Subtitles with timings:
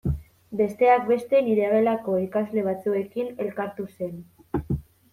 [0.61, 4.21] Besteak beste nire gelako ikasle batzuekin elkartu zen.